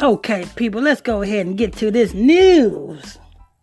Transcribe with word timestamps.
Okay, 0.00 0.44
people, 0.54 0.80
let's 0.80 1.00
go 1.00 1.22
ahead 1.22 1.46
and 1.46 1.58
get 1.58 1.72
to 1.74 1.90
this 1.90 2.14
news. 2.14 3.18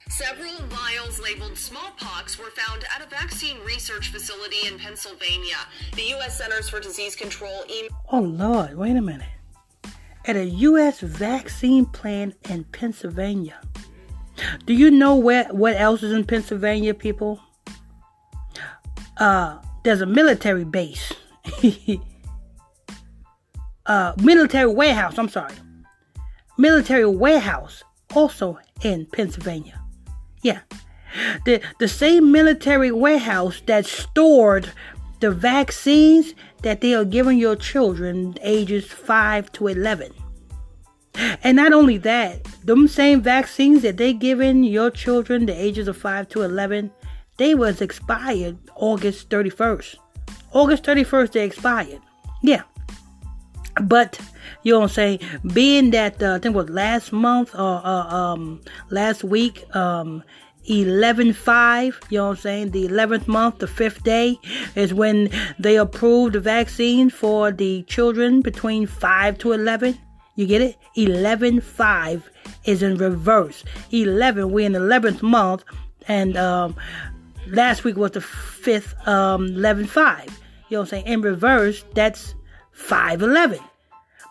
Several 0.09 0.51
vials 0.67 1.17
labeled 1.21 1.57
smallpox 1.57 2.37
were 2.37 2.49
found 2.51 2.83
at 2.93 3.01
a 3.01 3.09
vaccine 3.09 3.57
research 3.65 4.11
facility 4.11 4.67
in 4.67 4.77
Pennsylvania. 4.77 5.55
The 5.95 6.03
U.S. 6.09 6.37
Centers 6.37 6.67
for 6.67 6.81
Disease 6.81 7.15
Control 7.15 7.63
emailed. 7.69 7.89
Oh, 8.11 8.19
Lord, 8.19 8.75
wait 8.75 8.97
a 8.97 9.01
minute. 9.01 9.29
At 10.25 10.35
a 10.35 10.43
U.S. 10.43 10.99
vaccine 10.99 11.85
plant 11.85 12.35
in 12.49 12.65
Pennsylvania. 12.65 13.61
Do 14.65 14.73
you 14.73 14.91
know 14.91 15.15
where 15.15 15.45
what 15.45 15.77
else 15.77 16.03
is 16.03 16.11
in 16.11 16.25
Pennsylvania, 16.25 16.93
people? 16.93 17.39
Uh, 19.17 19.59
there's 19.83 20.01
a 20.01 20.05
military 20.05 20.65
base. 20.65 21.13
uh, 23.85 24.13
military 24.21 24.67
warehouse, 24.67 25.17
I'm 25.17 25.29
sorry. 25.29 25.53
Military 26.57 27.05
warehouse 27.05 27.83
also 28.13 28.57
in 28.81 29.05
Pennsylvania. 29.07 29.81
Yeah. 30.41 30.61
The 31.45 31.61
the 31.79 31.87
same 31.87 32.31
military 32.31 32.91
warehouse 32.91 33.61
that 33.67 33.85
stored 33.85 34.71
the 35.19 35.31
vaccines 35.31 36.33
that 36.61 36.81
they 36.81 36.93
are 36.93 37.05
giving 37.05 37.37
your 37.37 37.55
children 37.55 38.35
ages 38.41 38.85
5 38.85 39.51
to 39.53 39.67
11. 39.67 40.11
And 41.43 41.55
not 41.55 41.71
only 41.71 41.97
that, 41.99 42.43
them 42.65 42.87
same 42.87 43.21
vaccines 43.21 43.81
that 43.83 43.97
they 43.97 44.13
giving 44.13 44.63
your 44.63 44.91
children 44.91 45.45
the 45.45 45.53
ages 45.53 45.87
of 45.87 45.95
5 45.97 46.27
to 46.29 46.41
11, 46.41 46.91
they 47.37 47.55
was 47.55 47.81
expired 47.81 48.57
August 48.75 49.29
31st. 49.29 49.95
August 50.51 50.83
31st 50.83 51.31
they 51.31 51.45
expired. 51.45 52.01
Yeah. 52.43 52.63
But 53.81 54.19
you 54.63 54.73
know 54.73 54.79
what 54.79 54.91
I'm 54.91 54.93
saying? 54.93 55.19
Being 55.53 55.91
that 55.91 56.21
uh, 56.21 56.35
I 56.35 56.39
think 56.39 56.55
was 56.55 56.69
last 56.69 57.11
month 57.11 57.53
or 57.55 57.81
uh, 57.85 58.07
um, 58.15 58.61
last 58.89 59.23
week, 59.23 59.65
um, 59.75 60.23
11 60.67 61.33
5, 61.33 61.99
you 62.09 62.17
know 62.17 62.25
what 62.25 62.31
I'm 62.31 62.37
saying? 62.37 62.71
The 62.71 62.87
11th 62.87 63.27
month, 63.27 63.59
the 63.59 63.67
fifth 63.67 64.03
day, 64.03 64.39
is 64.75 64.93
when 64.93 65.29
they 65.59 65.77
approved 65.77 66.33
the 66.33 66.39
vaccine 66.39 67.09
for 67.09 67.51
the 67.51 67.83
children 67.83 68.41
between 68.41 68.87
5 68.87 69.37
to 69.39 69.51
11. 69.51 69.97
You 70.35 70.47
get 70.47 70.61
it? 70.61 70.77
11 70.95 71.61
5 71.61 72.29
is 72.65 72.83
in 72.83 72.97
reverse. 72.97 73.63
11, 73.91 74.51
we're 74.51 74.65
in 74.65 74.73
the 74.73 74.79
11th 74.79 75.21
month, 75.21 75.63
and 76.07 76.35
um, 76.35 76.75
last 77.47 77.83
week 77.83 77.95
was 77.95 78.11
the 78.11 78.19
5th, 78.19 79.07
um, 79.07 79.45
11 79.45 79.85
5. 79.85 80.23
You 80.69 80.77
know 80.77 80.79
what 80.79 80.81
I'm 80.81 80.85
saying? 80.87 81.05
In 81.05 81.21
reverse, 81.21 81.85
that's 81.93 82.33
5 82.71 83.21
11. 83.21 83.59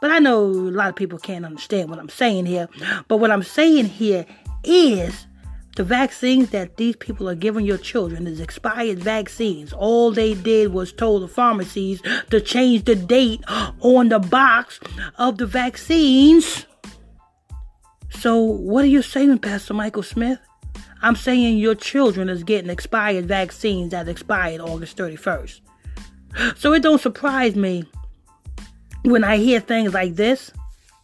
But 0.05 0.11
I 0.11 0.19
know 0.19 0.45
a 0.45 0.69
lot 0.69 0.91
of 0.91 0.97
people 0.97 1.19
can't 1.19 1.47
understand 1.47 1.89
what 1.89 1.99
I'm 1.99 2.11
saying 2.11 2.45
here. 2.45 2.69
But 3.09 3.17
what 3.17 3.31
I'm 3.31 3.43
saying 3.43 3.87
here 3.87 4.27
is 4.63 5.27
the 5.77 5.83
vaccines 5.83 6.51
that 6.51 6.77
these 6.77 6.95
people 6.95 7.27
are 7.27 7.35
giving 7.35 7.65
your 7.65 7.79
children 7.79 8.27
is 8.27 8.39
expired 8.39 8.99
vaccines. 8.99 9.73
All 9.73 10.13
they 10.13 10.35
did 10.35 10.75
was 10.75 10.93
told 10.93 11.23
the 11.23 11.29
pharmacies 11.29 12.03
to 12.29 12.39
change 12.39 12.85
the 12.85 12.95
date 12.95 13.43
on 13.81 14.11
the 14.11 14.19
box 14.19 14.79
of 15.17 15.39
the 15.39 15.47
vaccines. 15.47 16.67
So 18.11 18.43
what 18.43 18.85
are 18.85 18.89
you 18.89 19.01
saying, 19.01 19.39
Pastor 19.39 19.73
Michael 19.73 20.03
Smith? 20.03 20.39
I'm 21.01 21.17
saying 21.17 21.57
your 21.57 21.77
children 21.77 22.29
is 22.29 22.45
getting 22.45 22.69
expired 22.69 23.25
vaccines 23.25 23.93
that 23.93 24.07
expired 24.07 24.61
August 24.61 24.99
31st. 24.99 25.63
So 26.57 26.75
it 26.75 26.83
don't 26.83 27.01
surprise 27.01 27.57
me 27.57 27.87
when 29.05 29.23
I 29.23 29.37
hear 29.37 29.61
things 29.61 29.93
like 29.93 30.17
this, 30.17 30.51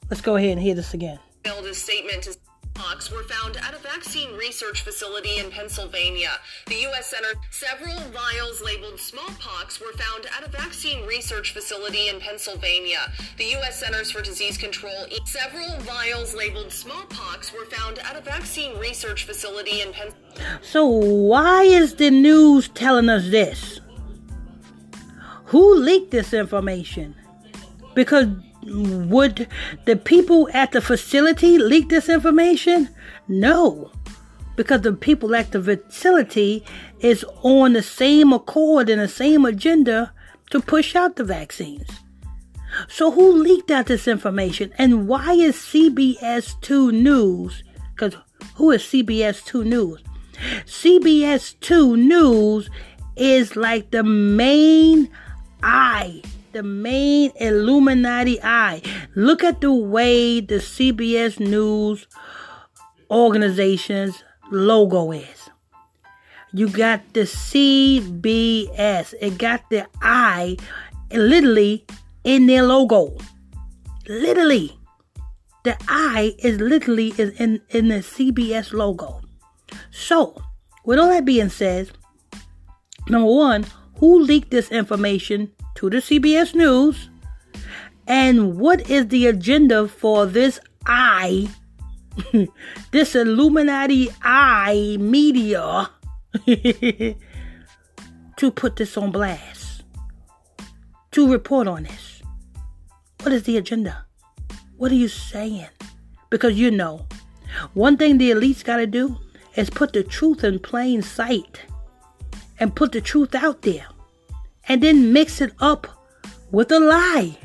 let's 0.08 0.22
go 0.22 0.36
ahead 0.36 0.50
and 0.50 0.60
hear 0.60 0.74
this 0.74 0.94
again. 0.94 1.18
A 1.44 1.74
statement 1.74 2.24
to 2.24 2.34
smallpox 2.74 3.12
were 3.12 3.22
found 3.24 3.56
at 3.58 3.74
a 3.74 3.78
vaccine 3.78 4.36
research 4.36 4.82
facility 4.82 5.38
in 5.38 5.50
Pennsylvania. 5.50 6.30
The 6.66 6.76
U.S. 6.76 7.10
Center, 7.10 7.28
several 7.50 7.96
vials 8.10 8.60
labeled 8.62 8.98
smallpox 8.98 9.80
were 9.80 9.92
found 9.92 10.26
at 10.36 10.46
a 10.46 10.50
vaccine 10.50 11.06
research 11.06 11.52
facility 11.52 12.08
in 12.08 12.20
Pennsylvania. 12.20 13.12
The 13.36 13.44
U.S. 13.44 13.78
Centers 13.78 14.10
for 14.10 14.22
Disease 14.22 14.56
Control, 14.56 15.06
several 15.26 15.78
vials 15.80 16.34
labeled 16.34 16.72
smallpox 16.72 17.52
were 17.52 17.66
found 17.66 17.98
at 17.98 18.16
a 18.16 18.20
vaccine 18.20 18.76
research 18.78 19.24
facility 19.26 19.82
in 19.82 19.92
Pennsylvania. 19.92 20.58
So 20.62 20.86
why 20.86 21.62
is 21.62 21.96
the 21.96 22.10
news 22.10 22.68
telling 22.68 23.08
us 23.08 23.30
this? 23.30 23.80
Who 25.46 25.74
leaked 25.74 26.10
this 26.12 26.32
information? 26.32 27.14
Because 27.94 28.28
would 28.64 29.48
the 29.86 29.96
people 29.96 30.48
at 30.52 30.72
the 30.72 30.80
facility 30.80 31.58
leak 31.58 31.88
this 31.88 32.08
information? 32.08 32.88
No. 33.28 33.90
Because 34.56 34.82
the 34.82 34.92
people 34.92 35.34
at 35.34 35.52
the 35.52 35.62
facility 35.62 36.64
is 37.00 37.24
on 37.42 37.72
the 37.72 37.82
same 37.82 38.32
accord 38.32 38.90
and 38.90 39.00
the 39.00 39.08
same 39.08 39.44
agenda 39.44 40.12
to 40.50 40.60
push 40.60 40.94
out 40.94 41.16
the 41.16 41.24
vaccines. 41.24 41.88
So 42.88 43.10
who 43.10 43.32
leaked 43.32 43.70
out 43.70 43.86
this 43.86 44.06
information? 44.06 44.72
And 44.78 45.08
why 45.08 45.32
is 45.32 45.56
CBS 45.56 46.60
2 46.60 46.92
News? 46.92 47.64
Because 47.94 48.16
who 48.54 48.70
is 48.70 48.82
CBS 48.82 49.44
2 49.44 49.64
News? 49.64 50.02
CBS 50.66 51.58
2 51.60 51.96
News 51.96 52.70
is 53.16 53.56
like 53.56 53.90
the 53.90 54.04
main 54.04 55.10
eye 55.62 56.22
the 56.52 56.62
main 56.62 57.32
Illuminati 57.36 58.40
eye. 58.42 58.82
Look 59.14 59.44
at 59.44 59.60
the 59.60 59.72
way 59.72 60.40
the 60.40 60.56
CBS 60.56 61.40
News 61.40 62.06
organization's 63.10 64.22
logo 64.50 65.12
is. 65.12 65.50
You 66.52 66.68
got 66.68 67.12
the 67.12 67.20
CBS. 67.20 69.14
It 69.20 69.38
got 69.38 69.68
the 69.70 69.86
eye 70.02 70.56
literally 71.12 71.86
in 72.24 72.46
their 72.46 72.62
logo. 72.62 73.16
Literally. 74.08 74.76
The 75.62 75.76
eye 75.88 76.34
is 76.38 76.58
literally 76.60 77.12
is 77.18 77.38
in, 77.38 77.60
in 77.68 77.88
the 77.88 77.96
CBS 77.96 78.72
logo. 78.72 79.20
So, 79.90 80.42
with 80.84 80.98
all 80.98 81.08
that 81.08 81.24
being 81.24 81.50
said, 81.50 81.90
number 83.08 83.30
one, 83.30 83.66
who 83.96 84.20
leaked 84.20 84.50
this 84.50 84.70
information 84.70 85.52
to 85.80 85.88
the 85.88 85.96
CBS 85.96 86.54
News. 86.54 87.08
And 88.06 88.58
what 88.58 88.90
is 88.90 89.08
the 89.08 89.28
agenda 89.28 89.88
for 89.88 90.26
this 90.26 90.60
eye, 90.84 91.48
this 92.90 93.14
Illuminati 93.14 94.10
eye 94.22 94.98
media, 95.00 95.88
to 98.36 98.50
put 98.54 98.76
this 98.76 98.98
on 98.98 99.10
blast, 99.10 99.84
to 101.12 101.32
report 101.32 101.66
on 101.66 101.84
this? 101.84 102.20
What 103.22 103.32
is 103.32 103.44
the 103.44 103.56
agenda? 103.56 104.04
What 104.76 104.92
are 104.92 104.96
you 104.96 105.08
saying? 105.08 105.68
Because 106.28 106.58
you 106.58 106.70
know, 106.70 107.06
one 107.72 107.96
thing 107.96 108.18
the 108.18 108.32
elites 108.32 108.62
got 108.62 108.76
to 108.76 108.86
do 108.86 109.16
is 109.56 109.70
put 109.70 109.94
the 109.94 110.02
truth 110.02 110.44
in 110.44 110.58
plain 110.58 111.00
sight 111.00 111.62
and 112.58 112.76
put 112.76 112.92
the 112.92 113.00
truth 113.00 113.34
out 113.34 113.62
there 113.62 113.86
and 114.68 114.82
then 114.82 115.12
mix 115.12 115.40
it 115.40 115.52
up 115.60 115.86
with 116.50 116.70
a 116.72 116.80
lie. 116.80 117.36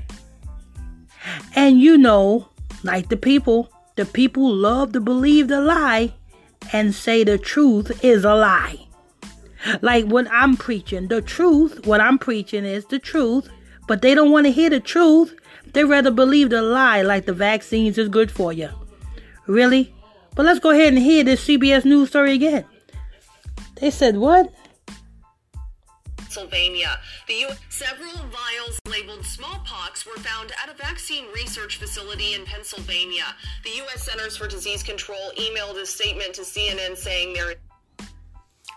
And 1.56 1.80
you 1.80 1.98
know, 1.98 2.50
like 2.84 3.09
the 3.09 3.18
people, 3.18 3.70
the 3.96 4.06
people 4.06 4.53
love 4.53 4.94
to 4.94 5.00
believe 5.00 5.48
the 5.48 5.62
lie 5.62 6.14
and 6.74 6.94
say 6.94 7.24
the 7.24 7.38
truth 7.38 8.04
is 8.04 8.24
a 8.24 8.36
lie. 8.36 8.86
Like 9.81 10.06
when 10.06 10.28
I'm 10.28 10.58
preaching, 10.58 11.08
the 11.08 11.22
truth, 11.22 11.86
what 11.86 12.02
I'm 12.02 12.20
preaching 12.20 12.66
is 12.66 12.86
the 12.86 13.00
truth, 13.00 13.50
but 13.88 14.01
they 14.01 14.13
don't 14.13 14.31
want 14.31 14.45
to 14.45 14.51
hear 14.51 14.69
the 14.69 14.80
truth. 14.80 15.36
They 15.74 15.84
rather 15.84 16.12
believe 16.12 16.50
the 16.50 16.62
lie 16.62 17.01
like 17.01 17.25
the 17.25 17.34
vaccines 17.34 17.98
is 17.98 18.10
good 18.10 18.31
for 18.31 18.54
you. 18.54 18.69
Really? 19.48 19.94
But 20.36 20.45
let's 20.45 20.60
go 20.60 20.72
ahead 20.72 20.94
and 20.94 21.01
hear 21.01 21.24
this 21.24 21.45
CBS 21.45 21.86
News 21.86 22.10
story 22.10 22.34
again. 22.34 22.66
They 23.80 23.92
said 23.92 24.18
what? 24.18 24.54
Pennsylvania. 26.36 27.00
The 27.28 27.34
U- 27.34 27.50
several 27.70 28.12
vials 28.12 28.78
labeled 28.90 29.26
smallpox 29.26 30.06
were 30.06 30.22
found 30.22 30.52
at 30.62 30.70
a 30.70 30.78
vaccine 30.78 31.26
research 31.34 31.78
facility 31.78 32.34
in 32.34 32.46
Pennsylvania. 32.46 33.24
The 33.64 33.70
U.S. 33.78 34.04
Centers 34.04 34.36
for 34.36 34.48
Disease 34.48 34.84
Control 34.84 35.32
emailed 35.38 35.82
a 35.82 35.86
statement 35.86 36.34
to 36.34 36.42
CNN 36.42 36.98
saying 36.98 37.34
there. 37.34 37.56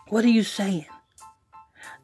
What 0.09 0.25
are 0.25 0.29
you 0.29 0.45
saying? 0.45 0.87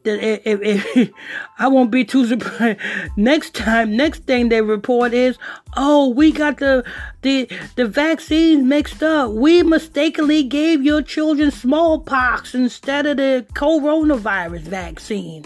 If, 0.05 0.47
if, 0.47 0.97
if, 0.97 1.11
I 1.59 1.69
won't 1.69 1.91
be 1.91 2.05
too 2.05 2.27
surprised. 2.27 2.79
Next 3.17 3.55
time, 3.55 3.97
next 3.97 4.25
thing 4.25 4.49
they 4.49 4.61
report 4.61 5.15
is, 5.15 5.39
oh, 5.77 6.11
we 6.11 6.31
got 6.31 6.59
the 6.59 6.85
the 7.23 7.49
the 7.77 7.87
vaccines 7.87 8.65
mixed 8.65 9.03
up. 9.03 9.33
We 9.33 9.63
mistakenly 9.63 10.43
gave 10.43 10.83
your 10.83 11.01
children 11.01 11.51
smallpox 11.51 12.55
instead 12.55 13.07
of 13.07 13.17
the 13.17 13.47
coronavirus 13.55 14.63
vaccine. 14.63 15.45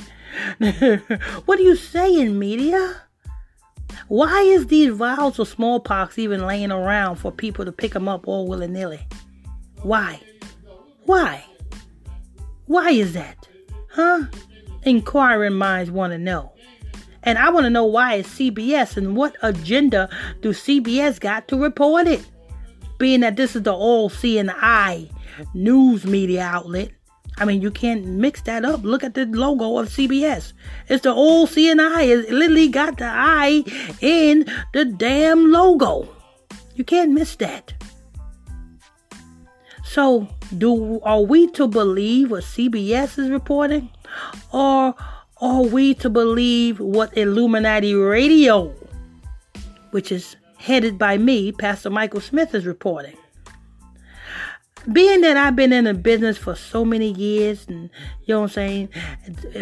what 1.44 1.58
are 1.58 1.62
you 1.62 1.76
saying, 1.76 2.38
media? 2.38 3.02
Why 4.08 4.40
is 4.42 4.66
these 4.66 4.94
vials 4.94 5.38
of 5.38 5.48
smallpox 5.48 6.18
even 6.18 6.46
laying 6.46 6.72
around 6.72 7.16
for 7.16 7.30
people 7.30 7.64
to 7.64 7.72
pick 7.72 7.92
them 7.92 8.08
up 8.08 8.26
all 8.26 8.46
willy 8.46 8.66
nilly? 8.66 9.06
Why? 9.82 10.20
Why? 11.04 11.44
Why 12.66 12.90
is 12.90 13.14
that? 13.14 13.48
Huh? 13.90 14.24
Inquiring 14.84 15.54
minds 15.54 15.90
want 15.90 16.12
to 16.12 16.18
know. 16.18 16.52
And 17.22 17.38
I 17.38 17.50
want 17.50 17.64
to 17.64 17.70
know 17.70 17.84
why 17.84 18.14
it's 18.14 18.28
CBS 18.28 18.96
and 18.96 19.16
what 19.16 19.36
agenda 19.42 20.08
do 20.40 20.50
CBS 20.50 21.20
got 21.20 21.48
to 21.48 21.60
report 21.60 22.06
it? 22.06 22.24
Being 22.98 23.20
that 23.20 23.36
this 23.36 23.54
is 23.54 23.62
the 23.62 23.74
all 23.74 24.10
eye 24.24 25.08
news 25.54 26.04
media 26.04 26.42
outlet. 26.42 26.90
I 27.36 27.44
mean, 27.44 27.62
you 27.62 27.70
can't 27.70 28.04
mix 28.04 28.42
that 28.42 28.64
up. 28.64 28.82
Look 28.82 29.04
at 29.04 29.14
the 29.14 29.26
logo 29.26 29.78
of 29.78 29.88
CBS. 29.88 30.52
It's 30.88 31.04
the 31.04 31.12
old 31.12 31.50
CNI. 31.50 32.08
It 32.08 32.32
literally 32.32 32.68
got 32.68 32.98
the 32.98 33.06
I 33.06 33.62
in 34.00 34.46
the 34.72 34.84
damn 34.84 35.52
logo. 35.52 36.08
You 36.74 36.84
can't 36.84 37.12
miss 37.12 37.36
that. 37.36 37.74
So, 39.84 40.28
do 40.56 41.00
are 41.00 41.22
we 41.22 41.46
to 41.52 41.66
believe 41.68 42.30
what 42.30 42.44
CBS 42.44 43.18
is 43.18 43.30
reporting, 43.30 43.90
or 44.52 44.94
are 45.40 45.62
we 45.62 45.94
to 45.94 46.10
believe 46.10 46.80
what 46.80 47.16
Illuminati 47.16 47.94
Radio, 47.94 48.74
which 49.90 50.10
is 50.10 50.36
headed 50.58 50.98
by 50.98 51.18
me, 51.18 51.52
Pastor 51.52 51.90
Michael 51.90 52.20
Smith, 52.20 52.54
is 52.54 52.66
reporting? 52.66 53.16
being 54.92 55.20
that 55.20 55.36
I've 55.36 55.56
been 55.56 55.72
in 55.72 55.84
the 55.84 55.94
business 55.94 56.38
for 56.38 56.54
so 56.54 56.84
many 56.84 57.12
years, 57.12 57.66
and 57.68 57.90
you 58.24 58.34
know 58.34 58.40
what 58.40 58.46
I'm 58.46 58.52
saying, 58.54 58.88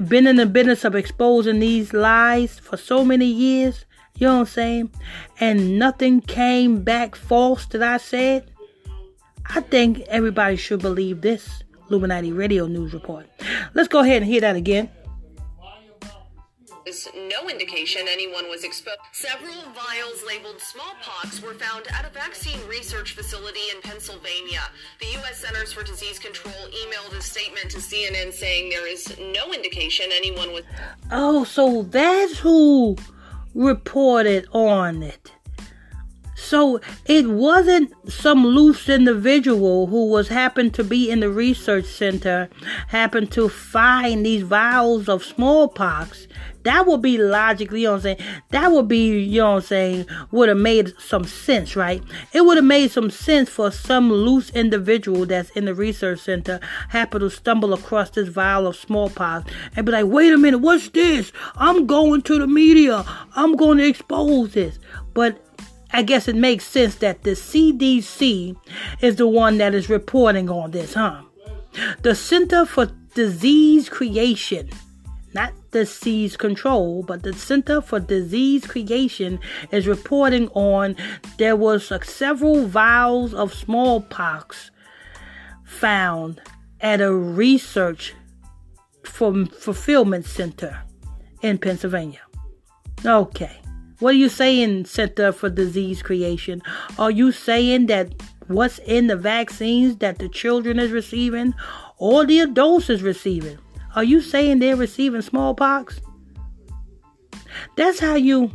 been 0.07 0.27
in 0.27 0.37
the 0.37 0.47
business 0.47 0.85
of 0.85 0.95
exposing 0.95 1.59
these 1.59 1.93
lies 1.93 2.59
for 2.59 2.77
so 2.77 3.05
many 3.05 3.27
years, 3.27 3.85
you 4.19 4.27
know 4.27 4.35
what 4.35 4.41
I'm 4.41 4.47
saying, 4.47 4.91
and 5.41 5.79
nothing 5.79 6.21
came 6.21 6.83
back 6.83 7.17
false 7.17 7.67
that 7.67 7.83
I 7.83 7.97
said, 7.97 8.51
I 9.47 9.61
think 9.61 10.01
everybody 10.09 10.57
should 10.57 10.81
believe 10.81 11.23
this 11.23 11.63
Illuminati 11.91 12.33
Radio 12.33 12.67
News 12.67 12.93
Report. 12.93 13.27
Let's 13.75 13.89
go 13.89 14.01
ahead 14.01 14.23
and 14.23 14.31
hear 14.31 14.41
that 14.41 14.57
again 14.57 14.91
no 17.15 17.49
indication 17.49 18.03
anyone 18.09 18.49
was 18.49 18.63
exposed. 18.63 18.99
Several 19.13 19.55
vials 19.75 20.23
labeled 20.27 20.61
smallpox 20.61 21.43
were 21.43 21.55
found 21.55 21.87
at 21.89 22.05
a 22.05 22.11
vaccine 22.11 22.59
research 22.69 23.15
facility 23.15 23.61
in 23.75 23.81
Pennsylvania. 23.83 24.63
The 25.01 25.07
U.S. 25.19 25.39
Centers 25.41 25.73
for 25.73 25.83
Disease 25.83 26.19
Control 26.19 26.55
emailed 26.55 27.17
a 27.17 27.23
statement 27.23 27.71
to 27.71 27.79
CNN 27.79 28.33
saying 28.33 28.71
there 28.71 28.87
is 28.87 29.17
no 29.19 29.53
indication 29.53 30.07
anyone 30.13 30.53
was. 30.53 30.63
Oh, 31.11 31.45
so 31.45 31.83
that's 31.83 32.39
who 32.39 32.97
reported 33.55 34.47
on 34.53 35.03
it. 35.03 35.33
So 36.47 36.81
it 37.07 37.27
wasn't 37.27 37.93
some 38.09 38.47
loose 38.47 38.89
individual 38.89 39.89
who 39.89 40.09
was 40.09 40.29
happened 40.29 40.75
to 40.75 40.85
be 40.85 41.11
in 41.11 41.19
the 41.19 41.29
research 41.29 41.87
center, 41.87 42.49
happened 42.87 43.33
to 43.33 43.49
find 43.49 44.25
these 44.25 44.43
vials 44.43 45.09
of 45.09 45.25
smallpox 45.25 46.29
that 46.67 46.85
would 46.85 47.01
be 47.01 47.17
logically, 47.17 47.83
you 47.83 47.87
know 47.87 47.95
I'm 47.95 48.01
saying? 48.01 48.19
That 48.51 48.73
would 48.73 48.89
be, 48.89 49.21
you 49.21 49.41
know 49.41 49.51
what 49.51 49.57
I'm 49.59 49.63
saying, 49.63 50.07
would 50.33 50.49
have 50.49 50.59
made 50.59 50.95
some 50.99 51.25
sense, 51.25 51.77
right? 51.77 52.03
It 52.33 52.45
would 52.45 52.57
have 52.57 52.65
made 52.65 52.91
some 52.91 53.09
sense 53.09 53.49
for 53.49 53.71
some 53.71 54.13
loose 54.13 54.51
individual 54.51 55.27
that's 55.27 55.51
in 55.51 55.67
the 55.67 55.77
research 55.77 56.19
center 56.19 56.59
happen 56.89 57.21
to 57.21 57.31
stumble 57.31 57.73
across 57.73 58.11
this 58.11 58.27
vial 58.27 58.67
of 58.67 58.75
smallpox 58.75 59.49
and 59.77 59.87
be 59.87 59.93
like, 59.93 60.07
wait 60.07 60.33
a 60.33 60.39
minute, 60.39 60.59
what's 60.59 60.89
this? 60.89 61.31
I'm 61.55 61.87
going 61.87 62.23
to 62.23 62.37
the 62.37 62.49
media. 62.49 63.05
I'm 63.37 63.55
going 63.55 63.79
to 63.79 63.87
expose 63.87 64.55
this. 64.55 64.81
But 65.15 65.41
I 65.97 66.03
guess 66.03 66.29
it 66.29 66.37
makes 66.37 66.67
sense 66.67 66.97
that 66.97 67.23
the 67.23 67.31
CDC 67.31 68.55
is 69.01 69.17
the 69.17 69.27
one 69.27 69.57
that 69.57 69.75
is 69.75 69.89
reporting 69.89 70.51
on 70.51 70.73
this, 70.73 70.93
huh? 70.93 71.23
The 72.03 72.15
Center 72.15 72.67
for 72.67 72.87
Disease 73.15 73.89
Creation 73.89 74.69
not 75.33 75.53
disease 75.71 76.37
control, 76.37 77.03
but 77.03 77.23
the 77.23 77.33
Center 77.35 77.83
for 77.83 78.01
Disease 78.01 78.67
Creation 78.67 79.39
is 79.71 79.87
reporting 79.87 80.49
on 80.49 80.97
there 81.37 81.57
was 81.57 81.93
several 82.05 82.67
vials 82.67 83.35
of 83.35 83.53
smallpox 83.53 84.71
found 85.65 86.41
at 86.81 87.03
a 87.03 87.13
research 87.13 88.15
fulfillment 89.05 90.25
center 90.25 90.83
in 91.43 91.59
Pennsylvania. 91.59 92.23
Okay. 93.05 93.61
What 93.99 94.15
are 94.15 94.19
you 94.19 94.29
saying, 94.29 94.85
Center 94.87 95.33
for 95.33 95.49
Disease 95.49 96.03
Creation? 96.03 96.63
Are 96.99 97.11
you 97.11 97.33
saying 97.33 97.87
that 97.87 98.13
what's 98.47 98.79
in 98.81 99.07
the 99.07 99.17
vaccines 99.17 99.97
that 99.99 100.19
the 100.19 100.29
children 100.29 100.79
is 100.79 100.91
receiving 100.91 101.55
or 101.99 102.27
the 102.27 102.41
adults 102.41 102.91
is 102.91 103.03
receiving 103.03 103.59
are 103.97 104.05
you 104.05 104.21
saying 104.21 104.59
they're 104.59 104.77
receiving 104.77 105.23
smallpox? 105.23 106.01
That's 107.77 107.99
how 107.99 108.15
you 108.15 108.53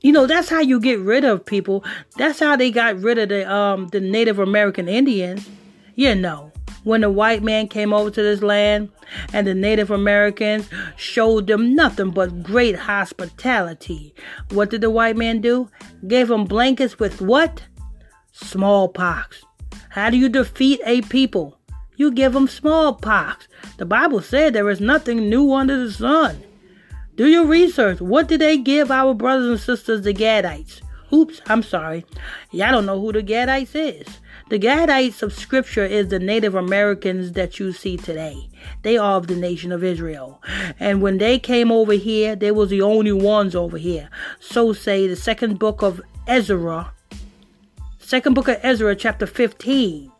you 0.00 0.12
know, 0.12 0.26
that's 0.26 0.48
how 0.48 0.60
you 0.60 0.78
get 0.78 1.00
rid 1.00 1.24
of 1.24 1.44
people. 1.44 1.84
That's 2.16 2.38
how 2.38 2.54
they 2.54 2.70
got 2.70 3.00
rid 3.00 3.18
of 3.18 3.28
the 3.28 3.50
um 3.50 3.86
the 3.88 4.00
Native 4.00 4.40
American 4.40 4.88
Indians. 4.88 5.48
You 5.94 6.16
know, 6.16 6.52
when 6.84 7.00
the 7.00 7.10
white 7.10 7.42
man 7.42 7.68
came 7.68 7.92
over 7.92 8.10
to 8.10 8.22
this 8.22 8.42
land 8.42 8.90
and 9.32 9.46
the 9.46 9.54
Native 9.54 9.90
Americans 9.90 10.68
showed 10.96 11.46
them 11.46 11.74
nothing 11.74 12.10
but 12.10 12.42
great 12.42 12.76
hospitality. 12.76 14.14
What 14.50 14.70
did 14.70 14.80
the 14.80 14.90
white 14.90 15.16
man 15.16 15.40
do? 15.40 15.70
Gave 16.06 16.28
them 16.28 16.44
blankets 16.44 16.98
with 16.98 17.20
what? 17.20 17.62
Smallpox. 18.32 19.44
How 19.90 20.10
do 20.10 20.16
you 20.16 20.28
defeat 20.28 20.80
a 20.84 21.02
people? 21.02 21.58
You 21.96 22.12
give 22.12 22.32
them 22.32 22.46
smallpox. 22.46 23.48
The 23.78 23.86
Bible 23.86 24.22
said 24.22 24.52
there 24.52 24.70
is 24.70 24.80
nothing 24.80 25.28
new 25.28 25.52
under 25.52 25.76
the 25.76 25.90
sun. 25.90 26.42
Do 27.16 27.26
your 27.26 27.46
research. 27.46 28.00
What 28.00 28.28
did 28.28 28.40
they 28.40 28.56
give 28.56 28.92
our 28.92 29.12
brothers 29.12 29.48
and 29.48 29.58
sisters, 29.58 30.02
the 30.02 30.14
Gadites? 30.14 30.80
Oops, 31.12 31.40
I'm 31.46 31.62
sorry. 31.62 32.04
Y'all 32.50 32.72
don't 32.72 32.86
know 32.86 33.00
who 33.00 33.12
the 33.12 33.22
Gadites 33.22 33.74
is. 33.74 34.06
The 34.50 34.58
Gadites 34.58 35.22
of 35.22 35.32
Scripture 35.32 35.84
is 35.84 36.08
the 36.08 36.18
Native 36.18 36.54
Americans 36.54 37.32
that 37.32 37.58
you 37.58 37.72
see 37.72 37.96
today. 37.96 38.48
They 38.82 38.98
are 38.98 39.16
of 39.16 39.26
the 39.26 39.36
nation 39.36 39.72
of 39.72 39.82
Israel. 39.82 40.42
And 40.78 41.00
when 41.00 41.18
they 41.18 41.38
came 41.38 41.72
over 41.72 41.94
here, 41.94 42.36
they 42.36 42.50
was 42.50 42.68
the 42.68 42.82
only 42.82 43.12
ones 43.12 43.54
over 43.54 43.78
here. 43.78 44.10
So 44.38 44.72
say 44.74 45.06
the 45.06 45.16
second 45.16 45.58
book 45.58 45.82
of 45.82 46.00
Ezra, 46.26 46.92
second 47.98 48.34
book 48.34 48.48
of 48.48 48.58
Ezra, 48.62 48.94
chapter 48.94 49.26
15 49.26 50.12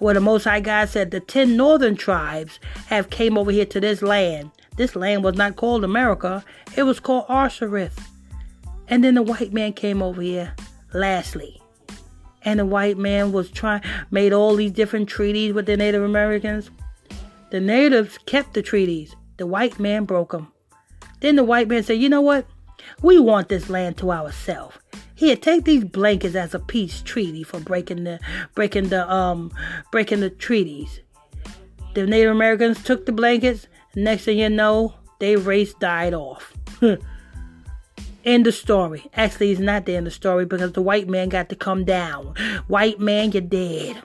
where 0.00 0.14
the 0.14 0.20
Most 0.20 0.44
High 0.44 0.60
God 0.60 0.88
said 0.88 1.10
the 1.10 1.20
ten 1.20 1.56
northern 1.56 1.94
tribes 1.94 2.58
have 2.86 3.10
came 3.10 3.38
over 3.38 3.50
here 3.50 3.66
to 3.66 3.80
this 3.80 4.02
land. 4.02 4.50
This 4.76 4.96
land 4.96 5.22
was 5.22 5.36
not 5.36 5.56
called 5.56 5.84
America; 5.84 6.42
it 6.74 6.84
was 6.84 6.98
called 6.98 7.26
Arsareth. 7.28 8.08
And 8.90 9.02
then 9.02 9.14
the 9.14 9.22
white 9.22 9.52
man 9.52 9.72
came 9.72 10.02
over 10.02 10.20
here. 10.20 10.54
Lastly, 10.92 11.62
and 12.42 12.58
the 12.58 12.66
white 12.66 12.98
man 12.98 13.32
was 13.32 13.50
trying 13.50 13.82
made 14.10 14.32
all 14.32 14.56
these 14.56 14.72
different 14.72 15.08
treaties 15.08 15.52
with 15.52 15.66
the 15.66 15.76
Native 15.76 16.02
Americans. 16.02 16.70
The 17.50 17.60
natives 17.60 18.18
kept 18.26 18.54
the 18.54 18.62
treaties. 18.62 19.14
The 19.36 19.46
white 19.46 19.78
man 19.78 20.04
broke 20.04 20.32
them. 20.32 20.52
Then 21.20 21.36
the 21.36 21.44
white 21.44 21.68
man 21.68 21.82
said, 21.82 21.98
"You 21.98 22.08
know 22.08 22.20
what? 22.20 22.46
We 23.02 23.18
want 23.18 23.48
this 23.48 23.70
land 23.70 23.96
to 23.98 24.10
ourselves. 24.10 24.78
Here, 25.14 25.36
take 25.36 25.64
these 25.64 25.84
blankets 25.84 26.34
as 26.34 26.54
a 26.54 26.58
peace 26.58 27.02
treaty 27.02 27.42
for 27.42 27.60
breaking 27.60 28.04
the 28.04 28.18
breaking 28.54 28.88
the 28.88 29.10
um 29.10 29.52
breaking 29.92 30.20
the 30.20 30.30
treaties. 30.30 31.00
The 31.94 32.06
Native 32.06 32.32
Americans 32.32 32.82
took 32.82 33.06
the 33.06 33.12
blankets. 33.12 33.66
Next 33.94 34.24
thing 34.24 34.38
you 34.38 34.48
know, 34.48 34.94
they 35.18 35.36
race 35.36 35.74
died 35.74 36.14
off. 36.14 36.54
End 38.24 38.46
the 38.46 38.52
story. 38.52 39.10
Actually, 39.14 39.52
it's 39.52 39.60
not 39.60 39.86
the 39.86 39.96
end 39.96 40.06
of 40.06 40.12
the 40.12 40.16
story 40.16 40.44
because 40.44 40.72
the 40.72 40.82
white 40.82 41.08
man 41.08 41.28
got 41.28 41.48
to 41.48 41.56
come 41.56 41.84
down. 41.84 42.34
White 42.66 43.00
man, 43.00 43.32
you're 43.32 43.42
dead 43.42 44.02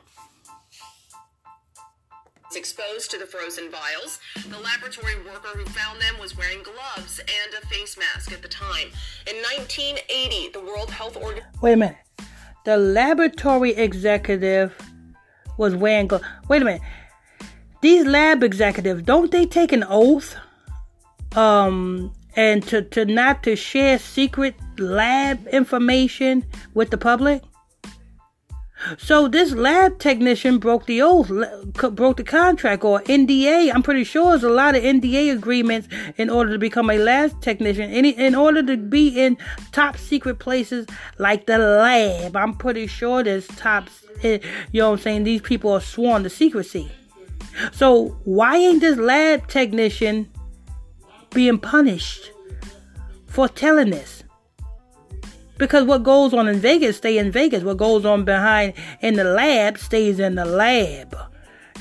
exposed 2.55 3.11
to 3.11 3.17
the 3.19 3.25
frozen 3.25 3.69
vials. 3.69 4.19
The 4.49 4.59
laboratory 4.59 5.15
worker 5.23 5.57
who 5.57 5.65
found 5.65 6.01
them 6.01 6.19
was 6.19 6.35
wearing 6.37 6.63
gloves 6.63 7.19
and 7.19 7.53
a 7.53 7.67
face 7.67 7.95
mask 7.97 8.31
at 8.31 8.41
the 8.41 8.47
time. 8.47 8.87
In 9.27 9.35
1980, 9.35 10.49
the 10.49 10.61
World 10.61 10.89
Health 10.89 11.15
Organization. 11.15 11.49
Wait 11.61 11.73
a 11.73 11.77
minute. 11.77 11.97
The 12.63 12.77
laboratory 12.77 13.75
executive 13.75 14.75
was 15.57 15.75
wearing 15.75 16.07
gloves. 16.07 16.25
Wait 16.47 16.63
a 16.63 16.65
minute. 16.65 16.81
These 17.81 18.05
lab 18.05 18.41
executives, 18.41 19.03
don't 19.03 19.31
they 19.31 19.45
take 19.45 19.71
an 19.71 19.83
oath? 19.87 20.35
Um, 21.35 22.13
and 22.35 22.65
to, 22.67 22.81
to 22.81 23.05
not 23.05 23.43
to 23.43 23.55
share 23.55 23.99
secret 23.99 24.55
lab 24.77 25.47
information 25.47 26.45
with 26.73 26.89
the 26.91 26.97
public? 26.97 27.41
So 28.97 29.27
this 29.27 29.53
lab 29.53 29.99
technician 29.99 30.59
broke 30.59 30.85
the 30.85 31.01
oath, 31.01 31.31
broke 31.95 32.17
the 32.17 32.23
contract 32.23 32.83
or 32.83 33.01
NDA. 33.01 33.73
I'm 33.73 33.81
pretty 33.81 34.03
sure 34.03 34.31
there's 34.31 34.43
a 34.43 34.49
lot 34.49 34.75
of 34.75 34.83
NDA 34.83 35.33
agreements 35.33 35.87
in 36.17 36.29
order 36.29 36.51
to 36.51 36.59
become 36.59 36.89
a 36.89 36.97
lab 36.97 37.41
technician. 37.41 37.89
In, 37.89 38.05
in 38.05 38.35
order 38.35 38.61
to 38.63 38.77
be 38.77 39.07
in 39.07 39.37
top 39.71 39.97
secret 39.97 40.39
places 40.39 40.85
like 41.17 41.47
the 41.47 41.57
lab, 41.57 42.35
I'm 42.35 42.53
pretty 42.53 42.85
sure 42.85 43.23
there's 43.23 43.47
top, 43.47 43.89
eh, 44.23 44.39
you 44.71 44.81
know 44.81 44.91
what 44.91 44.99
I'm 44.99 45.03
saying? 45.03 45.23
These 45.23 45.41
people 45.41 45.71
are 45.71 45.81
sworn 45.81 46.23
to 46.23 46.29
secrecy. 46.29 46.91
So 47.71 48.17
why 48.25 48.57
ain't 48.57 48.81
this 48.81 48.97
lab 48.97 49.47
technician 49.47 50.29
being 51.35 51.59
punished 51.59 52.31
for 53.27 53.47
telling 53.47 53.91
this? 53.91 54.23
Because 55.57 55.85
what 55.85 56.03
goes 56.03 56.33
on 56.33 56.47
in 56.47 56.59
Vegas 56.59 56.97
stay 56.97 57.17
in 57.17 57.31
Vegas. 57.31 57.63
What 57.63 57.77
goes 57.77 58.05
on 58.05 58.25
behind 58.25 58.73
in 59.01 59.13
the 59.13 59.23
lab 59.23 59.77
stays 59.77 60.19
in 60.19 60.35
the 60.35 60.45
lab. 60.45 61.15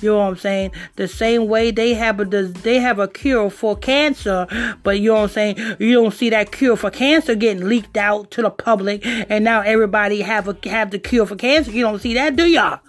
You 0.01 0.11
know 0.11 0.19
what 0.19 0.25
I'm 0.25 0.37
saying? 0.37 0.73
The 0.97 1.09
same 1.09 1.49
way 1.49 1.71
they 1.71 1.95
have 1.95 2.21
a 2.21 2.25
they 2.25 2.81
have 2.81 2.99
a 2.99 3.09
cure 3.09 3.49
for 3.49 3.77
cancer, 3.77 4.47
but 4.83 5.01
you 5.01 5.09
know 5.09 5.15
what 5.15 5.23
I'm 5.23 5.29
saying? 5.31 5.77
You 5.79 5.95
don't 5.95 6.13
see 6.13 6.31
that 6.31 6.53
cure 6.53 6.77
for 6.77 6.91
cancer 6.91 7.35
getting 7.35 7.69
leaked 7.69 7.97
out 7.97 8.31
to 8.33 8.43
the 8.43 8.51
public, 8.51 9.01
and 9.07 9.45
now 9.45 9.63
everybody 9.63 10.21
have 10.21 10.49
a 10.49 10.69
have 10.69 10.91
the 10.91 10.99
cure 10.99 11.27
for 11.27 11.37
cancer. 11.37 11.71
You 11.71 11.83
don't 11.83 12.01
see 12.01 12.13
that, 12.15 12.37
do 12.37 12.45
y'all? 12.45 12.81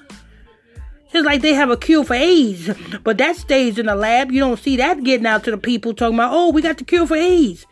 Just 1.12 1.26
like 1.26 1.42
they 1.42 1.54
have 1.54 1.70
a 1.70 1.78
cure 1.78 2.04
for 2.04 2.14
AIDS, 2.14 2.70
but 3.04 3.18
that 3.20 3.36
stays 3.36 3.78
in 3.78 3.86
the 3.86 3.96
lab. 3.96 4.32
You 4.32 4.40
don't 4.40 4.60
see 4.60 4.78
that 4.78 5.04
getting 5.04 5.26
out 5.26 5.44
to 5.46 5.52
the 5.52 5.58
people 5.58 5.94
talking 5.94 6.16
about, 6.16 6.34
oh, 6.34 6.52
we 6.52 6.62
got 6.62 6.78
the 6.78 6.84
cure 6.84 7.08
for 7.08 7.16
AIDS. 7.16 7.66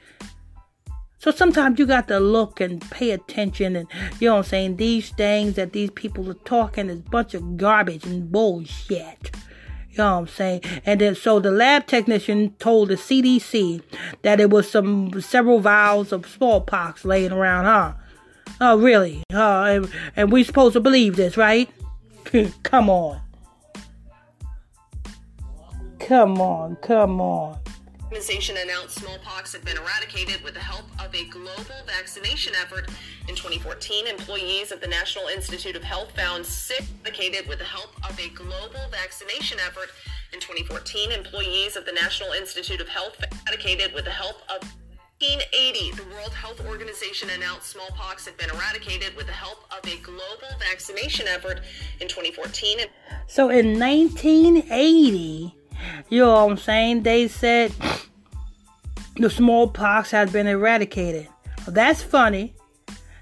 So 1.23 1.31
sometimes 1.31 1.79
you 1.79 1.85
got 1.85 2.09
to 2.09 2.19
look 2.19 2.59
and 2.59 2.81
pay 2.91 3.11
attention 3.11 3.77
and 3.77 3.87
you 4.19 4.27
know 4.27 4.33
what 4.33 4.39
I'm 4.39 4.49
saying, 4.49 4.75
these 4.75 5.09
things 5.11 5.55
that 5.55 5.71
these 5.71 5.89
people 5.91 6.29
are 6.29 6.33
talking 6.33 6.89
is 6.89 6.99
a 6.99 7.03
bunch 7.03 7.33
of 7.33 7.55
garbage 7.55 8.05
and 8.05 8.29
bullshit. 8.29 9.31
You 9.91 9.99
know 9.99 10.15
what 10.15 10.19
I'm 10.19 10.27
saying? 10.27 10.61
And 10.85 10.99
then 10.99 11.15
so 11.15 11.39
the 11.39 11.49
lab 11.49 11.87
technician 11.87 12.55
told 12.59 12.89
the 12.89 12.95
CDC 12.95 13.81
that 14.23 14.41
it 14.41 14.49
was 14.49 14.69
some 14.69 15.21
several 15.21 15.59
vials 15.59 16.11
of 16.11 16.27
smallpox 16.27 17.05
laying 17.05 17.31
around, 17.31 17.65
huh? 17.65 17.93
Oh 18.59 18.77
really? 18.77 19.23
Uh, 19.33 19.63
and, 19.63 19.93
and 20.17 20.29
we 20.29 20.43
supposed 20.43 20.73
to 20.73 20.81
believe 20.81 21.15
this, 21.15 21.37
right? 21.37 21.69
come 22.63 22.89
on. 22.89 23.21
Come 25.99 26.41
on, 26.41 26.75
come 26.77 27.21
on 27.21 27.59
organization 28.13 28.55
announced 28.57 28.99
smallpox 28.99 29.53
had 29.53 29.65
been 29.65 29.75
eradicated 29.75 30.43
with 30.43 30.53
the 30.53 30.59
help 30.59 30.85
of 31.03 31.15
a 31.15 31.25
global 31.29 31.81
vaccination 31.87 32.53
effort. 32.61 32.87
In 33.27 33.33
2014, 33.33 34.05
employees 34.05 34.71
of 34.71 34.79
the 34.81 34.87
National 34.87 35.25
Institute 35.29 35.75
of 35.75 35.81
Health 35.81 36.15
found 36.15 36.45
sick 36.45 36.83
eradicated 37.01 37.47
with 37.47 37.57
the 37.57 37.65
help 37.65 37.89
of 38.07 38.19
a 38.19 38.29
global 38.29 38.87
vaccination 38.91 39.57
effort. 39.65 39.89
In 40.31 40.39
2014, 40.39 41.11
employees 41.11 41.75
of 41.75 41.87
the 41.87 41.91
National 41.91 42.33
Institute 42.33 42.79
of 42.79 42.87
Health 42.87 43.17
eradicated 43.47 43.95
with 43.95 44.05
the 44.05 44.11
help 44.11 44.43
of 44.47 44.61
1980, 45.23 45.91
the 45.91 46.15
World 46.15 46.33
Health 46.33 46.65
Organization 46.67 47.29
announced 47.29 47.67
smallpox 47.67 48.25
had 48.25 48.35
been 48.35 48.49
eradicated 48.49 49.15
with 49.15 49.25
the 49.27 49.31
help 49.31 49.63
of 49.71 49.89
a 49.89 49.95
global 49.99 50.49
vaccination 50.59 51.27
effort 51.29 51.61
in 52.01 52.09
2014. 52.09 52.79
So 53.27 53.47
in 53.47 53.79
1980, 53.79 55.55
you 56.09 56.19
know 56.19 56.33
what 56.33 56.51
I'm 56.51 56.57
saying? 56.57 57.03
They 57.03 57.29
said 57.29 57.71
the 59.15 59.29
smallpox 59.29 60.11
had 60.11 60.33
been 60.33 60.45
eradicated. 60.45 61.29
That's 61.69 62.01
funny. 62.01 62.53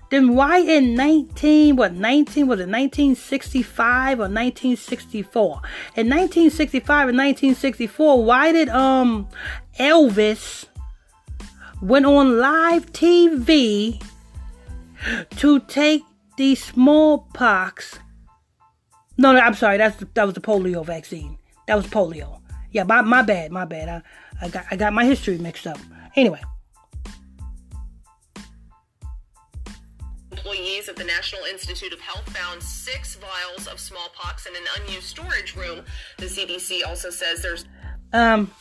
Then 0.10 0.34
why 0.34 0.58
in 0.58 0.96
19 0.96 1.75
what 1.75 1.93
19 1.93 2.48
was 2.48 2.60
it 2.62 2.67
1965 2.67 4.17
or 4.17 4.24
1964? 4.24 5.46
In 5.98 6.10
1965 6.10 7.10
and 7.10 7.17
1964, 7.17 8.25
why 8.25 8.51
did 8.51 8.70
um 8.70 9.29
Elvis 9.79 10.65
went 11.81 12.05
on 12.05 12.38
live 12.39 12.91
TV 12.93 14.01
to 15.38 15.59
take 15.61 16.03
the 16.38 16.55
smallpox? 16.55 18.00
No, 19.17 19.33
no, 19.33 19.39
I'm 19.39 19.53
sorry. 19.53 19.77
That's 19.77 20.03
that 20.13 20.23
was 20.25 20.33
the 20.33 20.41
polio 20.41 20.85
vaccine. 20.85 21.38
That 21.67 21.75
was 21.75 21.88
polio. 21.88 22.41
Yeah, 22.71 22.83
my, 22.83 23.01
my 23.01 23.21
bad, 23.21 23.51
my 23.51 23.65
bad. 23.65 23.89
I, 24.41 24.45
I 24.45 24.50
got 24.50 24.65
I 24.71 24.75
got 24.75 24.93
my 24.93 25.05
history 25.05 25.38
mixed 25.38 25.67
up. 25.67 25.79
Anyway. 26.15 26.41
Employees 30.31 30.89
of 30.89 30.95
the 30.95 31.03
National 31.03 31.43
Institute 31.43 31.93
of 31.93 32.00
Health 32.00 32.27
found 32.29 32.63
six 32.63 33.15
vials 33.15 33.67
of 33.67 33.79
smallpox 33.79 34.47
in 34.47 34.55
an 34.55 34.63
unused 34.79 35.03
storage 35.03 35.55
room. 35.55 35.83
The 36.17 36.25
CDC 36.25 36.85
also 36.88 37.09
says 37.09 37.41
there's 37.41 37.65
um 38.13 38.51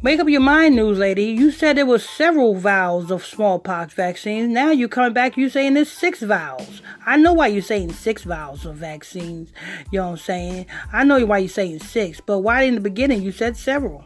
Make 0.00 0.20
up 0.20 0.28
your 0.28 0.40
mind, 0.40 0.76
news 0.76 0.96
lady. 0.96 1.24
You 1.24 1.50
said 1.50 1.76
there 1.76 1.84
was 1.84 2.08
several 2.08 2.54
vials 2.54 3.10
of 3.10 3.26
smallpox 3.26 3.94
vaccines. 3.94 4.48
Now 4.48 4.70
you 4.70 4.86
come 4.86 5.12
back, 5.12 5.36
you 5.36 5.48
saying 5.48 5.74
there's 5.74 5.90
six 5.90 6.22
vials. 6.22 6.82
I 7.04 7.16
know 7.16 7.32
why 7.32 7.48
you're 7.48 7.62
saying 7.62 7.94
six 7.94 8.22
vials 8.22 8.64
of 8.64 8.76
vaccines. 8.76 9.52
You 9.90 9.98
know 9.98 10.06
what 10.06 10.12
I'm 10.12 10.18
saying? 10.18 10.66
I 10.92 11.02
know 11.02 11.26
why 11.26 11.38
you're 11.38 11.48
saying 11.48 11.80
six, 11.80 12.20
but 12.20 12.38
why 12.38 12.62
in 12.62 12.76
the 12.76 12.80
beginning 12.80 13.22
you 13.22 13.32
said 13.32 13.56
several? 13.56 14.04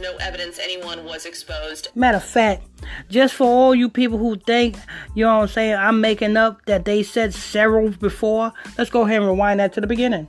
No 0.00 0.16
evidence 0.16 0.58
anyone 0.58 1.04
was 1.04 1.24
exposed. 1.24 1.90
Matter 1.94 2.16
of 2.16 2.24
fact, 2.24 2.64
just 3.08 3.34
for 3.34 3.44
all 3.44 3.76
you 3.76 3.88
people 3.88 4.18
who 4.18 4.34
think, 4.38 4.76
you 5.14 5.24
know 5.24 5.36
what 5.36 5.42
I'm 5.42 5.48
saying, 5.48 5.76
I'm 5.76 6.00
making 6.00 6.36
up 6.36 6.64
that 6.66 6.84
they 6.84 7.04
said 7.04 7.32
several 7.32 7.90
before, 7.90 8.52
let's 8.76 8.90
go 8.90 9.02
ahead 9.02 9.18
and 9.18 9.26
rewind 9.26 9.60
that 9.60 9.72
to 9.74 9.80
the 9.80 9.86
beginning. 9.86 10.26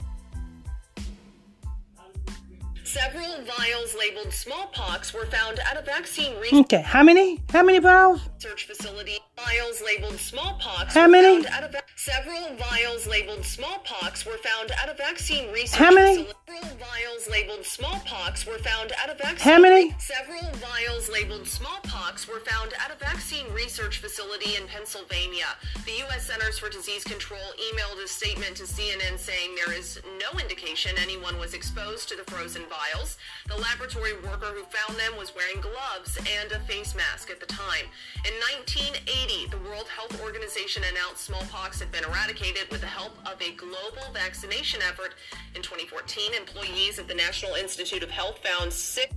Vials 3.60 3.96
labeled 4.00 4.32
smallpox 4.32 5.13
were 5.13 5.25
found 5.25 5.60
at 5.60 5.78
a 5.78 5.82
vaccine 5.82 6.34
research. 6.39 6.60
Okay, 6.62 6.82
how 6.82 7.04
many? 7.04 7.42
How 7.51 7.63
many 7.63 7.80
vials? 7.80 8.22
Research 8.36 8.66
facility. 8.68 9.18
Vials 9.36 9.82
labeled 9.86 10.18
smallpox. 10.18 10.94
How 10.94 11.08
many? 11.08 11.42
Va- 11.42 11.84
several 11.96 12.56
vials 12.56 13.06
labeled 13.08 13.44
smallpox 13.46 14.25
were 14.25 14.38
found 14.44 14.72
at 14.72 14.89
a 14.89 14.94
vaccine 14.94 15.51
research. 15.51 15.78
How 15.78 15.92
many? 15.92 16.24
Facility. 16.24 16.39
Several 16.48 16.78
vials 16.78 17.30
labeled 17.30 17.66
smallpox 17.66 18.46
were 18.46 18.58
found 18.60 18.92
at 19.04 19.10
a 19.10 19.16
vaccine. 19.16 19.54
How 19.54 19.60
many? 19.60 19.96
Several 20.00 20.51
vials 20.56 21.10
labeled 21.10 21.48
smallpox 21.48 22.28
were 22.28 22.39
found 22.39 22.74
at 22.84 22.92
a 22.92 22.98
vaccine 23.00 23.46
research 23.54 24.00
facility 24.00 24.56
in 24.56 24.68
Pennsylvania. 24.68 25.46
The 25.86 25.98
U.S. 26.08 26.28
Centers 26.28 26.58
for 26.60 26.70
Disease 26.70 27.04
Control 27.04 27.39
emailed 27.68 28.04
a 28.04 28.08
statement 28.08 28.56
to 28.58 28.63
CNN 28.63 29.20
saying 29.20 29.56
there 29.56 29.78
is 29.78 30.01
no 30.20 30.39
indication 30.39 30.92
anyone 31.00 31.38
was 31.39 31.54
exposed 31.54 32.10
to 32.10 32.16
the 32.16 32.24
frozen 32.32 32.63
vials. 32.70 33.18
The 33.48 33.59
laboratory 33.60 34.13
worker 34.24 34.48
who 34.56 34.63
found 34.63 35.00
them 35.00 35.18
was 35.18 35.34
wearing 35.36 35.62
gloves 35.62 36.18
and 36.18 36.51
a 36.51 36.60
face 36.62 36.96
mask 36.96 37.30
at 37.30 37.39
the 37.39 37.46
time. 37.46 37.86
In 38.25 38.34
1980, 38.66 39.48
the 39.51 39.58
World 39.70 39.88
Health 39.88 40.22
Organization 40.24 40.84
announced 40.92 41.25
smallpox 41.25 41.80
had 41.80 41.92
been 41.92 42.04
eradicated 42.06 42.70
with 42.72 42.82
the 42.82 42.88
help 42.88 43.18
of 43.25 43.42
a 43.42 43.51
global 43.56 44.12
vaccination 44.13 44.82
effort. 44.82 45.16
In 45.56 45.62
2014, 45.62 46.34
employees 46.34 47.00
of 47.00 47.08
the 47.08 47.16
National 47.16 47.56
Institute 47.56 48.04
of 48.04 48.10
Health 48.10 48.39
found 48.39 48.72
six 48.72 49.13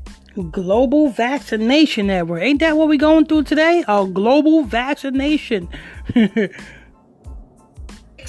global 0.50 1.10
vaccination 1.10 2.10
effort. 2.10 2.38
Ain't 2.38 2.60
that 2.60 2.76
what 2.76 2.88
we 2.88 2.96
going 2.96 3.26
through 3.26 3.44
today? 3.44 3.84
A 3.86 4.06
global 4.06 4.64
vaccination. 4.64 5.68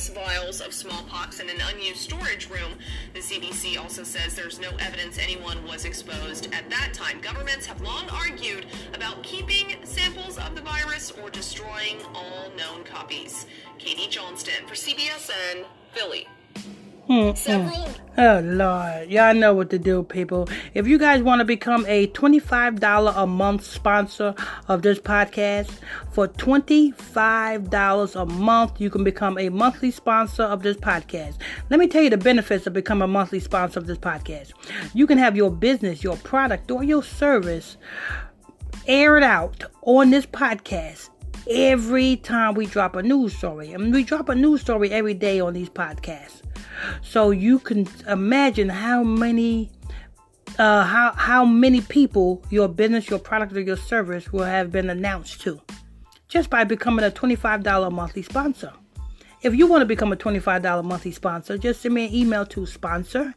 vials 0.01 0.61
of 0.61 0.73
smallpox 0.73 1.39
in 1.39 1.49
an 1.49 1.57
unused 1.71 1.99
storage 1.99 2.49
room. 2.49 2.73
The 3.13 3.19
CDC 3.19 3.79
also 3.79 4.03
says 4.03 4.35
there's 4.35 4.59
no 4.59 4.69
evidence 4.79 5.17
anyone 5.17 5.63
was 5.65 5.85
exposed 5.85 6.53
at 6.53 6.69
that 6.69 6.93
time. 6.93 7.21
Governments 7.21 7.65
have 7.65 7.81
long 7.81 8.09
argued 8.09 8.65
about 8.93 9.21
keeping 9.23 9.75
samples 9.83 10.37
of 10.37 10.55
the 10.55 10.61
virus 10.61 11.11
or 11.11 11.29
destroying 11.29 12.01
all 12.13 12.51
known 12.57 12.83
copies. 12.83 13.45
Katie 13.77 14.09
Johnston 14.09 14.65
for 14.67 14.75
CBSN, 14.75 15.65
Philly. 15.93 16.27
Mm-hmm. 17.09 17.91
Oh 18.15 18.39
Lord, 18.43 19.09
y'all 19.09 19.33
know 19.33 19.53
what 19.53 19.69
to 19.71 19.79
do, 19.79 20.03
people. 20.03 20.47
If 20.73 20.87
you 20.87 20.97
guys 20.97 21.21
want 21.21 21.39
to 21.39 21.45
become 21.45 21.85
a 21.87 22.07
twenty-five 22.07 22.79
dollar 22.79 23.11
a 23.15 23.27
month 23.27 23.65
sponsor 23.65 24.35
of 24.67 24.83
this 24.83 24.99
podcast, 24.99 25.79
for 26.11 26.27
twenty-five 26.27 27.69
dollars 27.69 28.15
a 28.15 28.25
month, 28.25 28.79
you 28.79 28.89
can 28.89 29.03
become 29.03 29.37
a 29.37 29.49
monthly 29.49 29.91
sponsor 29.91 30.43
of 30.43 30.63
this 30.63 30.77
podcast. 30.77 31.37
Let 31.69 31.79
me 31.79 31.87
tell 31.87 32.03
you 32.03 32.09
the 32.09 32.17
benefits 32.17 32.67
of 32.67 32.73
becoming 32.73 33.03
a 33.03 33.07
monthly 33.07 33.39
sponsor 33.39 33.79
of 33.79 33.87
this 33.87 33.97
podcast. 33.97 34.53
You 34.93 35.05
can 35.05 35.17
have 35.17 35.35
your 35.35 35.51
business, 35.51 36.03
your 36.03 36.17
product, 36.17 36.71
or 36.71 36.83
your 36.83 37.03
service 37.03 37.77
aired 38.87 39.23
out 39.23 39.63
on 39.81 40.11
this 40.11 40.25
podcast 40.25 41.09
every 41.49 42.15
time 42.17 42.53
we 42.53 42.65
drop 42.65 42.95
a 42.95 43.03
news 43.03 43.35
story. 43.35 43.75
Mean, 43.75 43.91
we 43.91 44.03
drop 44.03 44.29
a 44.29 44.35
news 44.35 44.61
story 44.61 44.91
every 44.91 45.13
day 45.13 45.39
on 45.39 45.53
these 45.53 45.69
podcasts. 45.69 46.41
So 47.01 47.31
you 47.31 47.59
can 47.59 47.87
imagine 48.07 48.69
how 48.69 49.03
many 49.03 49.71
uh, 50.59 50.83
how 50.83 51.13
how 51.13 51.45
many 51.45 51.81
people 51.81 52.43
your 52.49 52.67
business, 52.67 53.09
your 53.09 53.19
product, 53.19 53.53
or 53.53 53.61
your 53.61 53.77
service 53.77 54.31
will 54.31 54.45
have 54.45 54.71
been 54.71 54.89
announced 54.89 55.41
to 55.41 55.61
just 56.33 56.49
by 56.49 56.63
becoming 56.63 57.05
a 57.05 57.11
$25 57.11 57.91
monthly 57.91 58.23
sponsor. 58.23 58.73
If 59.43 59.53
you 59.53 59.67
want 59.67 59.81
to 59.81 59.85
become 59.85 60.11
a 60.11 60.15
$25 60.15 60.83
monthly 60.83 61.11
sponsor, 61.11 61.59
just 61.59 61.81
send 61.81 61.93
me 61.93 62.07
an 62.07 62.13
email 62.13 62.43
to 62.47 62.65
sponsor 62.65 63.35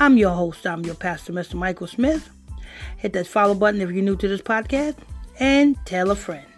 I'm 0.00 0.16
your 0.16 0.30
host, 0.30 0.66
I'm 0.66 0.84
your 0.84 0.96
pastor, 0.96 1.32
Mr. 1.32 1.54
Michael 1.54 1.86
Smith. 1.86 2.28
Hit 2.96 3.12
that 3.14 3.26
follow 3.26 3.54
button 3.54 3.80
if 3.80 3.90
you're 3.90 4.04
new 4.04 4.16
to 4.16 4.28
this 4.28 4.42
podcast 4.42 4.96
and 5.38 5.76
tell 5.84 6.10
a 6.10 6.16
friend. 6.16 6.51